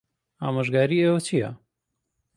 ئامۆژگاریی 0.43 1.01
ئێوە 1.05 1.19
چییە؟ 1.27 1.49